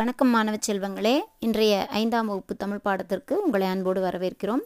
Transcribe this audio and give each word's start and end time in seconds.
வணக்கம் 0.00 0.28
மாணவ 0.28 0.56
செல்வங்களே. 0.66 1.18
இன்றைய 1.38 1.86
ஐந்தாம் 1.90 2.26
வகுப்பு 2.26 2.56
தமிழ் 2.56 2.78
பாடத்திற்கு 2.84 3.32
உங்களை 3.32 3.66
அன்போடு 3.66 4.02
வரவேற்கிறோம். 4.02 4.60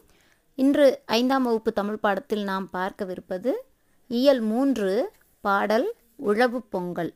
இன்று 0.55 1.01
ஐந்தாம் 1.05 1.43
வகுப்பு 1.43 1.73
தமிழ் 1.73 1.97
பாடத்தில் 1.97 2.43
நாம் 2.43 2.69
பார்க்கவிருப்பது 2.73 3.51
இயல் 4.07 4.39
மூன்று 4.39 5.11
பாடல் 5.41 5.95
உழவு 6.15 6.61
பொங்கல். 6.61 7.13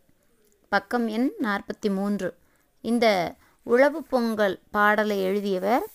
பக்கம் 0.70 1.08
எண் 1.08 1.32
நாற்பத்தி 1.42 1.94
மூன்று. 1.94 2.36
இந்த 2.82 3.36
உழவு 3.64 4.04
பொங்கல் 4.04 4.60
பாடலை 4.72 5.22
எழுதியவர் 5.22 5.88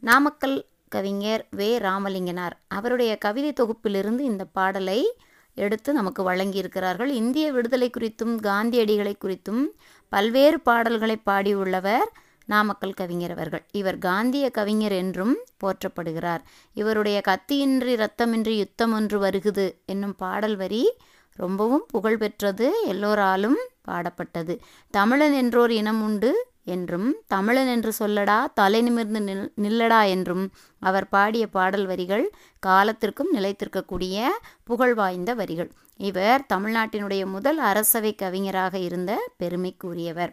நாமக்கல் 0.00 0.66
கவிஞர் 0.88 1.46
வே. 1.50 1.78
ராமலிங்கனார். 1.78 2.52
அவருடைய 2.68 3.16
கவிதை 3.16 3.52
தொகுப்பிலிருந்து 3.52 4.18
இந்த 4.18 4.44
பாடலை 4.44 5.16
எடுத்து 5.54 5.92
நமக்கு 5.92 6.32
வழங்கியிருக்கிறார்கள். 6.32 7.06
இந்திய 7.06 7.52
விடுதலை 7.52 7.90
குறித்தும் 7.90 8.36
காந்தியடிகளை 8.42 9.14
குறித்தும் 9.20 9.66
பல்வேறு 10.08 10.60
பாடல்களை 10.60 11.20
பாடியுள்ளவர் 11.26 12.08
நாமக்கல் 12.46 12.94
கவிஞர் 12.94 13.30
அவர்கள். 13.30 13.64
இவர் 13.72 13.98
காந்திய 13.98 14.50
கவிஞர் 14.50 14.92
என்றும் 14.92 15.38
போற்றப்படுகிறார். 15.64 16.40
இவருடைய 16.74 17.20
கத்தியின்றி 17.28 17.92
இரத்தமின்றி 17.98 18.56
யுத்தம் 18.56 18.92
ஒன்று 18.92 19.20
வருகுது 19.20 19.72
என்னும் 19.86 20.14
பாடல் 20.16 20.56
வரி 20.56 20.96
ரொம்பவும் 21.36 21.84
புகழ்பெற்றது 21.88 22.72
எல்லோராலும் 22.86 23.58
பாடப்பட்டது. 23.88 24.58
தமிழன் 24.90 25.32
என்றோர் 25.32 25.70
இனம் 25.70 26.02
உண்டு 26.02 26.46
என்றும் 26.64 27.16
தமிழன் 27.26 27.66
என்று 27.66 27.92
சொல்லடா 27.98 28.44
தலை 28.54 28.82
நிமிர்ந்து 28.82 29.20
நில் 29.20 29.48
நில்லடா 29.60 30.08
என்றும் 30.08 30.50
அவர் 30.78 31.08
பாடிய 31.08 31.46
பாடல் 31.46 31.86
வரிகள் 31.86 32.30
காலத்திற்கும் 32.66 33.32
நிலைத்திருக்கக்கூடிய 33.34 34.28
புகழ் 34.64 34.94
வாய்ந்த 34.94 35.34
வரிகள். 35.34 35.70
இவர் 35.96 36.46
தமிழ்நாட்டினுடைய 36.52 37.26
முதல் 37.26 37.58
அரசவை 37.58 38.14
கவிஞராக 38.14 38.78
இருந்த 38.78 39.30
பெருமைக்குரியவர். 39.38 40.32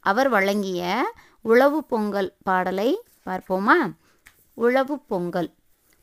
அவர் 0.00 0.28
வழங்கிய 0.28 1.02
உழவு 1.42 1.84
பொங்கல் 1.84 2.34
பாடலை 2.42 3.00
பார்ப்போமா? 3.26 3.78
உழவு 4.54 4.98
பொங்கல். 4.98 5.50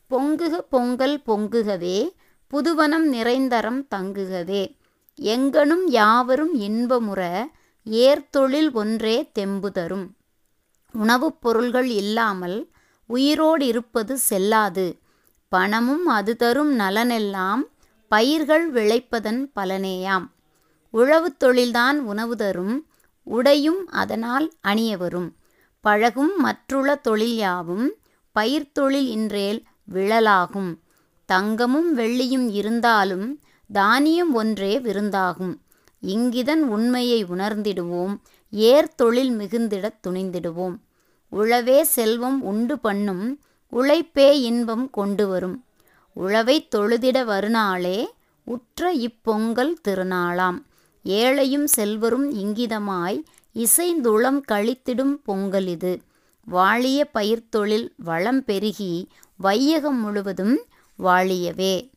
பொங்குக 0.09 0.57
பொங்கல் 0.69 1.21
பொங்குகவே 1.25 2.09
புதுவனம் 2.51 3.13
நிறைந்தரம் 3.13 3.87
தங்குகவே 3.95 4.63
எங்கனும் 5.19 5.85
யாவரும் 5.87 6.53
இன்பமுற 6.59 7.21
ஏர்தொழில் 7.85 8.71
ஒன்றே 8.71 9.31
தெம்பு 9.31 9.71
தரும். 9.71 10.15
உணவுப் 10.93 11.41
பொருள்கள் 11.41 11.87
இல்லாமல் 11.87 12.69
உயிரோடு 13.05 13.65
இருப்பது 13.65 14.17
செல்லாது. 14.17 14.99
பணமும் 15.49 16.05
அது 16.05 16.35
தரும் 16.35 16.79
நலனெல்லாம் 16.79 17.61
பயிர்கள் 18.07 18.71
விளைப்பதன் 18.71 19.51
பலனேயாம். 19.55 20.27
உழவுத் 20.93 21.43
தொழில்தான் 21.43 21.93
உணவு 21.93 22.35
தரும் 22.35 22.85
உடையும் 23.23 23.87
அதனால் 23.87 24.53
அணிய 24.61 24.97
வரும். 24.97 25.35
பழகும் 25.81 26.37
மற்றுள்ள 26.37 26.95
தொழில் 26.95 27.35
யாவும் 27.35 27.93
பயிர்த்தொழில் 28.39 29.07
இன்றேல் 29.07 29.63
விழலாகும். 29.93 30.77
தங்கமும் 31.25 31.97
வெள்ளியும் 31.97 32.51
இருந்தாலும் 32.51 33.39
தானியம் 33.73 34.33
ஒன்றே 34.33 34.79
விருந்தாகும். 34.79 35.57
இங்கிதன் 36.01 36.63
உண்மையை 36.67 37.25
உணர்ந்திடுவோம் 37.25 38.17
ஏர் 38.51 38.95
தொழில் 38.95 39.39
மிகுந்திடத் 39.39 39.99
துணிந்திடுவோம். 40.07 40.75
உழவே 41.31 41.81
செல்வம் 41.81 42.43
உண்டு 42.43 42.79
பண்ணும் 42.79 43.39
உழைப்பே 43.69 44.41
இன்பம் 44.41 44.89
கொண்டு 44.89 45.27
வரும். 45.27 45.65
உழவை 46.13 46.67
தொழுதிட 46.75 47.23
வருநாளே 47.23 48.05
உற்ற 48.43 48.93
இப்பொங்கல் 48.93 49.73
திருநாளாம். 49.87 50.57
ஏழையும் 51.03 51.67
செல்வரும் 51.67 52.33
இங்கிதமாய் 52.33 53.23
இசைந்துளம் 53.55 54.41
கழித்திடும் 54.51 55.21
பொங்கல் 55.23 55.67
இது. 55.67 56.01
வாழிய 56.45 57.09
பயிர்த்தொழில் 57.13 57.89
வளம் 57.95 58.43
பெருகி 58.43 59.07
வையகம் 59.35 60.01
முழுவதும் 60.01 60.61
வாழியவே. 60.99 61.89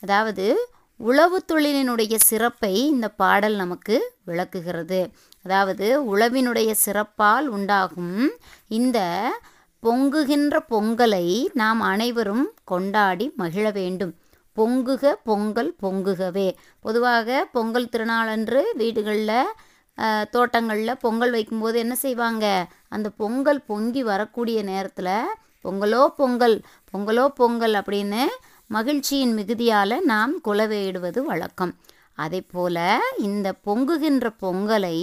அதாவது 0.00 0.68
உழவு 1.00 1.38
தொழிலினுடைய 1.50 2.14
சிறப்பை 2.28 2.72
இந்த 2.92 3.06
பாடல் 3.20 3.56
நமக்கு 3.56 3.94
விளக்குகிறது. 4.28 5.00
அதாவது 5.44 5.86
உழவினுடைய 6.12 6.70
சிறப்பால் 6.84 7.46
உண்டாகும் 7.56 8.18
இந்த 8.78 8.98
பொங்குகின்ற 9.82 10.56
பொங்கலை 10.72 11.26
நாம் 11.60 11.80
அனைவரும் 11.92 12.44
கொண்டாடி 12.64 13.26
மகிழ 13.40 13.64
வேண்டும். 13.78 14.12
பொங்குக 14.56 15.12
பொங்கல் 15.28 15.72
பொங்குகவே. 15.82 16.48
பொதுவாக 16.84 17.48
பொங்கல் 17.56 17.90
திருநாளன்று 17.94 18.62
வீடுகளில் 18.80 19.54
தோட்டங்களில் 20.34 21.00
பொங்கல் 21.04 21.32
வைக்கும்போது 21.36 21.76
என்ன 21.78 21.94
செய்வாங்க? 22.04 22.46
அந்த 22.88 23.08
பொங்கல் 23.22 23.62
பொங்கி 23.70 24.02
வரக்கூடிய 24.10 24.58
நேரத்தில் 24.70 25.14
பொங்கலோ 25.64 26.02
பொங்கல் 26.20 26.56
பொங்கலோ 26.92 27.24
பொங்கல் 27.40 27.74
அப்படின்னு 27.80 28.22
மகிழ்ச்சியின் 28.74 29.32
மிகுதியால் 29.38 29.94
நாம் 30.02 30.34
குலவையிடுவது 30.44 31.20
வழக்கம். 31.22 31.72
அதே 32.14 32.40
போல 32.52 32.76
இந்த 33.18 33.48
பொங்குகின்ற 33.66 34.26
பொங்கலை 34.42 34.96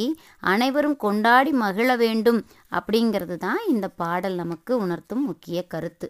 அனைவரும் 0.51 0.95
கொண்டாடி 0.95 1.51
மகிழ 1.51 1.89
வேண்டும் 1.95 2.39
அப்படிங்கிறது 2.71 3.37
தான் 3.37 3.61
இந்த 3.67 3.87
பாடல் 4.01 4.35
நமக்கு 4.35 4.71
உணர்த்தும் 4.77 5.23
முக்கிய 5.25 5.61
கருத்து. 5.67 6.07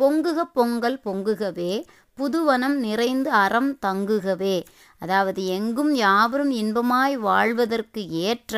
பொங்குக 0.00 0.38
பொங்கல் 0.58 0.98
பொங்குகவே 1.04 1.72
புதுவனம் 2.18 2.76
நிறைந்து 2.78 3.30
அறம் 3.44 3.70
தங்குகவே. 3.86 4.56
அதாவது 5.02 5.46
எங்கும் 5.58 5.92
யாவரும் 5.94 6.52
இன்பமாய் 6.62 7.16
வாழ்வதற்கு 7.28 8.02
ஏற்ற 8.26 8.56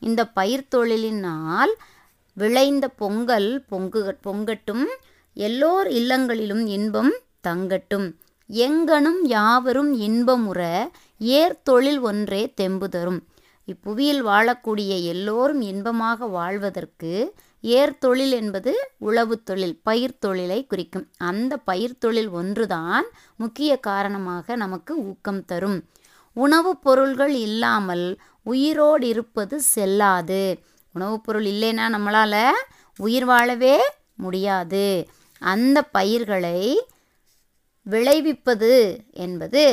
இந்த 0.00 0.22
பயிர் 0.38 0.70
தொழிலினால் 0.76 1.74
விளைந்த 2.36 2.86
பொங்கல் 3.02 3.50
பொங்கு 3.68 4.02
பொங்கட்டும் 4.26 4.86
எல்லோர் 5.36 5.88
இல்லங்களிலும் 6.00 6.66
இன்பம் 6.76 7.12
தங்கட்டும். 7.48 8.12
எங்கனும் 8.52 9.24
யாவரும் 9.24 10.00
இன்பமுற 10.00 10.88
ஏர் 11.18 11.62
தொழில் 11.62 11.98
ஒன்றே 11.98 12.52
தெம்பு 12.54 12.88
தரும். 12.88 13.24
இப்புவியில் 13.64 14.26
வாழக்கூடிய 14.26 15.04
எல்லோரும் 15.04 15.60
இன்பமாக 15.60 16.26
வாழ்வதற்கு 16.26 17.34
ஏர்தொழில் 17.62 18.30
என்பது 18.30 18.90
உழவு 18.98 19.42
தொழில் 19.42 19.80
பயிர் 19.82 20.18
தொழிலை 20.18 20.66
குறிக்கும். 20.66 21.08
அந்த 21.16 21.56
பயிர் 21.56 21.98
தொழில் 21.98 22.28
ஒன்றுதான் 22.28 23.04
முக்கிய 23.36 23.76
காரணமாக 23.76 24.56
நமக்கு 24.56 24.98
ஊக்கம் 24.98 25.44
தரும். 25.44 25.84
உணவுப் 26.32 26.82
பொருள்கள் 26.82 27.34
இல்லாமல் 27.34 28.16
உயிரோடு 28.42 29.08
இருப்பது 29.08 29.60
செல்லாது. 29.60 30.58
உணவுப் 30.92 31.24
பொருள் 31.24 31.44
இல்லைன்னா 31.44 31.88
நம்மளால் 31.88 32.50
உயிர் 32.96 33.24
வாழவே 33.24 33.80
முடியாது. 34.14 35.08
அந்த 35.38 35.82
பயிர்களை 35.82 36.86
விளைவிப்பது 37.86 38.72
என்பது 39.16 39.64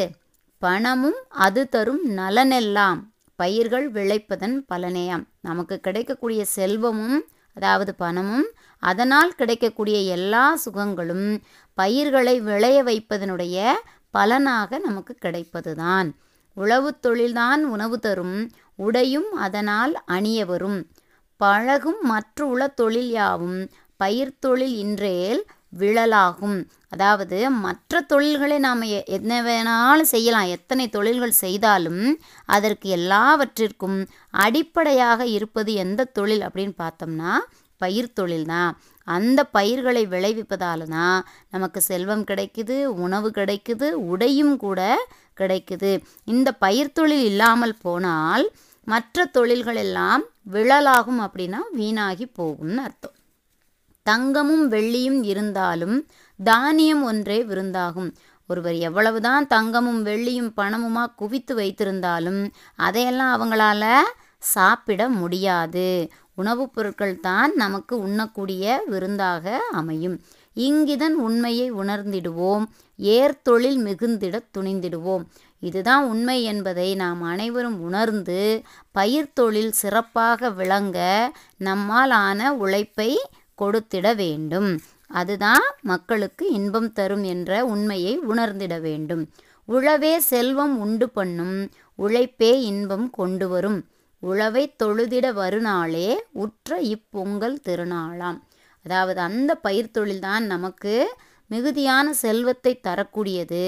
பணமும் 0.61 1.19
அது 1.29 1.61
தரும் 1.69 2.03
நலனெல்லாம். 2.17 2.99
பயிர்கள் 3.39 3.91
விளைப்பதன் 3.91 4.57
பலனேயாம். 4.73 5.23
நமக்கு 5.41 5.75
கிடைக்கக்கூடிய 5.79 6.41
செல்வமும் 6.55 7.17
அதாவது 7.53 7.95
பணமும் 7.95 8.47
அதனால் 8.83 9.31
கிடைக்கக்கூடிய 9.35 9.97
எல்லா 10.15 10.45
சுகங்களும் 10.65 11.27
பயிர்களை 11.77 12.35
விளைய 12.39 12.77
வைப்பதனுடைய 12.83 13.57
பலனாக 14.11 14.77
நமக்கு 14.77 15.15
கிடைப்பதுதான். 15.21 16.09
உழவு 16.57 16.89
தொழில்தான் 17.07 17.61
உணவு 17.65 17.99
தரும் 17.99 18.37
உடையும் 18.75 19.29
அதனால் 19.45 19.93
அணிய 20.05 20.45
வரும் 20.45 20.79
பழகும் 21.41 22.01
மற்ற 22.01 22.45
உள 22.45 22.67
தொழில் 22.67 23.11
யாவும் 23.11 23.59
பயிர் 23.99 24.39
தொழில் 24.39 24.75
இன்றேல் 24.77 25.41
விழலாகும். 25.79 26.57
அதாவது 26.93 27.37
மற்ற 27.65 28.01
தொழில்களை 28.11 28.57
நாம் 28.65 28.81
என்ன 29.17 29.33
வேணாலும் 29.47 30.11
செய்யலாம். 30.13 30.51
எத்தனை 30.57 30.85
தொழில்கள் 30.95 31.41
செய்தாலும் 31.43 32.03
அதற்கு 32.49 32.87
எல்லாவற்றிற்கும் 32.97 33.97
அடிப்படையாக 34.45 35.25
இருப்பது 35.37 35.73
எந்த 35.83 36.09
தொழில் 36.17 36.43
அப்படின்னு 36.47 36.75
பார்த்தோம்னா 36.83 37.33
பயிர் 37.81 38.15
தொழில் 38.19 38.49
தான் 38.51 38.75
அந்த 39.07 39.39
பயிர்களை 39.55 40.03
விளைவிப்பதால 40.11 40.85
தான் 40.95 41.17
நமக்கு 41.49 41.79
செல்வம் 41.81 42.23
கிடைக்குது 42.29 42.75
உணவு 43.05 43.29
கிடைக்குது 43.39 43.87
உடையும் 44.11 44.53
கூட 44.57 44.81
கிடைக்குது. 45.41 45.91
இந்த 46.33 46.49
பயிர் 46.63 46.95
தொழில் 46.99 47.25
இல்லாமல் 47.31 47.75
போனால் 47.81 48.45
மற்ற 48.87 49.25
தொழில்கள் 49.37 49.81
எல்லாம் 49.85 50.23
விழலாகும் 50.53 51.19
அப்படின்னா 51.25 51.61
வீணாகி 51.79 52.25
போகும்னு 52.39 52.81
அர்த்தம். 52.87 53.15
தங்கமும் 54.03 54.71
வெள்ளியும் 54.71 55.23
இருந்தாலும் 55.23 56.07
தானியம் 56.43 57.03
ஒன்றே 57.03 57.43
விருந்தாகும். 57.43 58.09
ஒருவர் 58.47 58.75
எவ்வளவுதான் 58.75 59.47
தங்கமும் 59.47 60.05
வெள்ளியும் 60.05 60.51
பணமுமா 60.57 61.05
குவித்து 61.15 61.55
வைத்திருந்தாலும் 61.57 62.41
அதையெல்லாம் 62.75 63.33
அவங்களால 63.35 63.83
சாப்பிட 64.39 65.09
முடியாது. 65.09 66.09
உணவுப் 66.35 66.73
பொருட்கள் 66.73 67.19
தான் 67.19 67.53
நமக்கு 67.55 67.99
உண்ணக்கூடிய 67.99 68.83
விருந்தாக 68.85 69.61
அமையும். 69.71 70.21
இங்கிதன் 70.55 71.17
உண்மையை 71.19 71.73
உணர்ந்திடுவோம். 71.73 72.63
ஏர் 72.97 73.41
தொழில் 73.41 73.85
மிகுந்திட 73.85 74.39
துணிந்திடுவோம். 74.57 75.23
இதுதான் 75.59 76.05
உண்மை 76.05 76.43
என்பதை 76.43 76.95
நாம் 76.95 77.21
அனைவரும் 77.21 77.81
உணர்ந்து 77.81 78.61
பயிர் 78.91 79.33
தொழில் 79.33 79.71
சிறப்பாக 79.71 80.49
விளங்க 80.49 80.97
நம்மால் 81.57 82.09
ஆன 82.09 82.53
உழைப்பை 82.53 83.09
கொடுத்திட 83.63 84.15
வேண்டும். 84.15 84.69
அதுதான் 85.11 85.65
மக்களுக்கு 85.81 86.45
இன்பம் 86.51 86.91
தரும் 86.93 87.23
என்ற 87.23 87.65
உண்மையை 87.65 88.13
உணர்ந்திட 88.31 88.75
வேண்டும். 88.79 89.23
உழவே 89.67 90.13
செல்வம் 90.31 90.75
உண்டு 90.79 91.09
பண்ணும் 91.09 91.57
உழைப்பே 91.99 92.53
இன்பம் 92.61 93.09
கொண்டு 93.09 93.47
வரும். 93.47 93.79
உழவை 94.23 94.63
தொழுதிட 94.83 95.27
வருநாளே 95.33 96.09
உற்ற 96.43 96.79
இப்பொங்கல் 96.95 97.57
திருநாளாம். 97.67 98.39
அதாவது 98.85 99.19
அந்த 99.21 99.51
பயிர் 99.55 99.95
தொழில்தான் 99.97 100.45
நமக்கு 100.53 100.95
மிகுதியான 101.49 102.13
செல்வத்தை 102.13 102.73
தரக்கூடியது. 102.87 103.65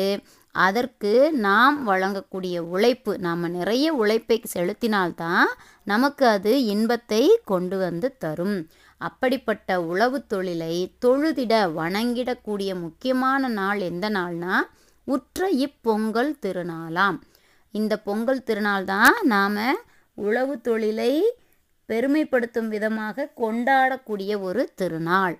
அதற்கு 0.55 1.11
நாம் 1.45 1.77
வழங்கக்கூடிய 1.87 2.57
உழைப்பு 2.73 3.13
நாம் 3.19 3.43
நிறைய 3.49 3.87
உழைப்பை 3.93 4.37
செலுத்தினால்தான் 4.53 5.49
நமக்கு 5.83 6.25
அது 6.27 6.53
இன்பத்தை 6.65 7.23
கொண்டு 7.45 7.77
வந்து 7.77 8.09
தரும். 8.17 8.57
அப்படிப்பட்ட 9.01 9.69
உழவு 9.81 10.19
தொழிலை 10.27 10.75
தொழுதிட 11.05 11.53
வணங்கிடக்கூடிய 11.79 12.71
முக்கியமான 12.79 13.47
நாள் 13.47 13.79
எந்த 13.79 14.09
நாள்னா 14.09 14.55
உற்ற 15.07 15.49
இப்பொங்கல் 15.65 16.31
திருநாளாம். 16.45 17.17
இந்த 17.73 17.93
பொங்கல் 17.97 18.43
திருநாள் 18.43 18.85
தான் 18.85 19.15
நாம் 19.23 19.59
உழவு 20.17 20.61
தொழிலை 20.61 21.11
பெருமைப்படுத்தும் 21.89 22.67
விதமாக 22.67 23.31
கொண்டாடக்கூடிய 23.41 24.39
ஒரு 24.39 24.63
திருநாள். 24.75 25.35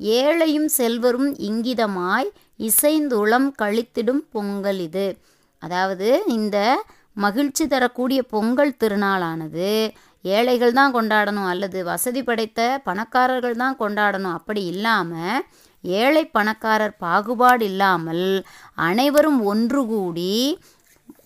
ஏழையும் 0.00 0.68
செல்வரும் 0.76 1.30
இங்கிதமாய் 1.48 2.28
இசைந்துளம் 2.68 3.48
கழித்திடும் 3.62 4.22
பொங்கல் 4.30 4.80
இது. 4.80 5.08
அதாவது 5.62 6.08
இந்த 6.26 6.58
மகிழ்ச்சி 7.16 7.64
தரக்கூடிய 7.66 8.22
பொங்கல் 8.22 8.78
திருநாளானது 8.80 9.70
ஏழைகள் 10.24 10.76
தான் 10.78 10.94
கொண்டாடணும் 10.96 11.48
அல்லது 11.52 11.78
வசதி 11.90 12.22
படைத்த 12.28 12.60
பணக்காரர்கள் 12.88 13.56
தான் 13.62 13.78
கொண்டாடணும். 13.82 14.36
அப்படி 14.38 14.62
இல்லாமல் 14.72 15.44
ஏழை 15.84 16.24
பணக்காரர் 16.36 16.96
பாகுபாடு 17.04 17.64
இல்லாமல் 17.70 18.26
அனைவரும் 18.88 19.40
ஒன்று 19.52 19.82
கூடி 19.92 20.34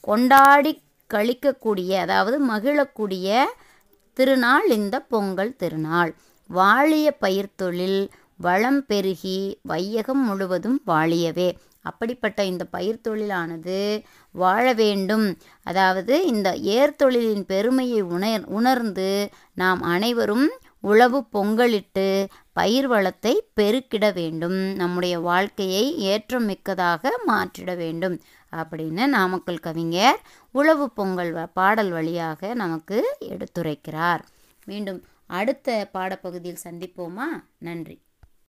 கொண்டாடி 0.08 0.72
கழிக்கக்கூடிய 1.10 1.90
அதாவது 2.04 2.36
மகிழக்கூடிய 2.50 3.44
திருநாள் 4.16 4.66
இந்த 4.78 4.96
பொங்கல் 5.12 5.52
திருநாள். 5.62 6.10
வாழிய 6.50 7.08
பயிர் 7.24 7.56
தொழில் 7.60 8.00
வளம் 8.46 8.80
பெருகி 8.90 9.38
வையகம் 9.70 10.22
முழுவதும் 10.28 10.78
வாழியவே. 10.90 11.48
அப்படிப்பட்ட 11.84 12.44
இந்த 12.44 12.64
பயிர் 12.64 13.04
தொழிலானது 13.08 13.78
வாழ 14.32 14.72
வேண்டும். 14.72 15.26
அதாவது 15.62 16.14
இந்த 16.26 16.48
ஏர் 16.76 16.96
தொழிலின் 17.04 17.46
பெருமையை 17.52 18.00
உணர் 18.00 18.44
உணர்ந்து 18.58 19.10
நாம் 19.54 19.82
அனைவரும் 19.82 20.48
உழவு 20.80 21.18
பொங்கலிட்டு 21.32 22.06
பயிர் 22.52 22.86
வளத்தை 22.86 23.34
பெருக்கிட 23.60 24.12
வேண்டும். 24.14 24.58
நம்முடைய 24.74 25.14
வாழ்க்கையை 25.18 25.84
ஏற்றம் 25.98 26.44
மிக்கதாக 26.44 27.12
மாற்றிட 27.26 27.76
வேண்டும். 27.76 28.16
அப்படின்னு 28.52 29.06
நாமக்கல் 29.06 29.64
கவிஞர் 29.66 30.20
உழவு 30.52 30.86
பொங்கல் 30.90 31.32
பாடல் 31.54 31.90
வழியாக 31.90 32.54
நமக்கு 32.54 32.98
எடுத்துரைக்கிறார். 33.30 34.22
மீண்டும் 34.64 35.00
அடுத்த 35.26 35.88
பாடப்பகுதியில் 35.94 36.64
சந்திப்போமா? 36.64 37.28
நன்றி. 37.58 37.96